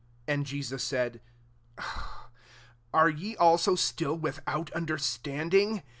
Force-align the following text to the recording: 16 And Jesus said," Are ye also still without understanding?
16 0.25 0.33
And 0.35 0.45
Jesus 0.47 0.83
said," 0.83 1.21
Are 2.91 3.07
ye 3.11 3.37
also 3.37 3.75
still 3.75 4.17
without 4.17 4.71
understanding? 4.71 5.83